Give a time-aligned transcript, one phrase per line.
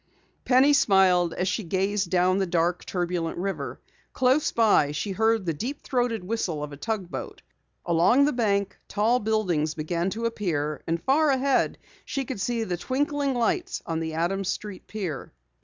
[0.45, 3.79] Penny smiled as she gazed down the dark, turbulent river.
[4.13, 7.43] Close by she heard the deep throated whistle of a tug boat.
[7.85, 12.77] Along the bank, tall buildings began to appear, and far ahead, she could see the
[12.77, 15.33] twinkling lights on the Adams Street pier.